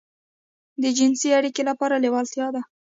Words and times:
د 0.81 0.83
جنسي 0.97 1.29
اړيکې 1.37 1.63
لپاره 1.69 2.01
لېوالتيا 2.03 2.47
ده. 2.55 2.61